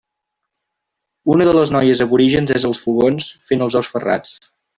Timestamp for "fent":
3.51-3.63